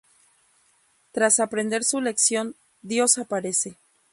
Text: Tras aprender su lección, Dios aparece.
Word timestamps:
Tras 1.11 1.39
aprender 1.39 1.83
su 1.83 2.01
lección, 2.01 2.55
Dios 2.81 3.19
aparece. 3.19 3.77